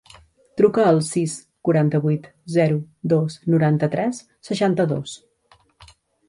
Truca 0.59 0.85
al 0.91 1.01
sis, 1.07 1.35
quaranta-vuit, 1.69 2.25
zero, 2.55 2.79
dos, 3.13 3.37
noranta-tres, 3.57 4.23
seixanta-dos. 4.49 5.15